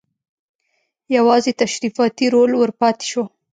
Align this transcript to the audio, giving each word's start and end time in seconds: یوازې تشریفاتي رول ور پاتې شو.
یوازې 1.15 1.51
تشریفاتي 1.61 2.25
رول 2.33 2.51
ور 2.55 2.71
پاتې 2.79 3.05
شو. 3.11 3.23